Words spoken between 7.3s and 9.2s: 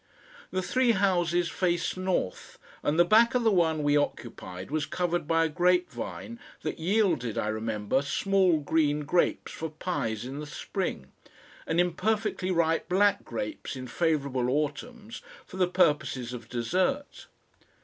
I remember, small green